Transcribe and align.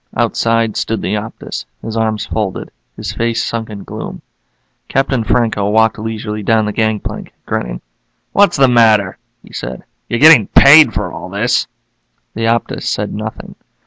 Outside 0.17 0.77
stood 0.77 1.03
the 1.03 1.13
Optus, 1.15 1.65
his 1.83 1.95
arms 1.95 2.25
folded, 2.25 2.71
his 2.95 3.11
face 3.13 3.43
sunk 3.43 3.69
in 3.69 3.83
gloom. 3.83 4.23
Captain 4.89 5.23
Franco 5.23 5.69
walked 5.69 5.99
leisurely 5.99 6.41
down 6.41 6.65
the 6.65 6.73
gangplank, 6.73 7.33
grinning. 7.45 7.81
"What's 8.31 8.57
the 8.57 8.67
matter?" 8.67 9.19
he 9.43 9.53
said. 9.53 9.83
"You're 10.09 10.17
getting 10.19 10.47
paid 10.47 10.91
for 10.95 11.13
all 11.13 11.29
this." 11.29 11.67
The 12.33 12.47
Optus 12.47 12.87
said 12.89 13.13
nothing. 13.13 13.53